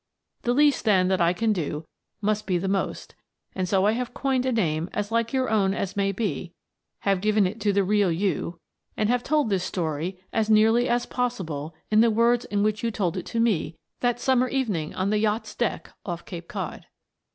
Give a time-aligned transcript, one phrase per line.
[0.41, 1.85] The least, then, that I can do
[2.21, 3.13] must be the most,
[3.53, 6.53] and so I have coined a name as like your own as may be,
[7.01, 8.59] have given it to the real you—
[8.97, 12.89] and have told this story as nearly as possible in the words in which you
[12.89, 16.87] told it to me that summer evening on the yacht's deck off Cape Cod.